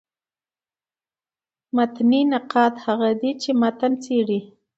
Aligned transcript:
متني 1.75 2.21
نقاد 2.33 2.73
هغه 2.85 3.09
دﺉ، 3.21 3.31
چي 3.41 3.51
متن 3.61 3.93
څېړي. 4.03 4.39